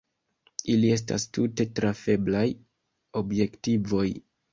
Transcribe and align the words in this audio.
Ili 0.75 0.87
estas 0.93 1.25
tute 1.37 1.65
trafeblaj 1.79 2.45
objektivoj. 3.21 4.07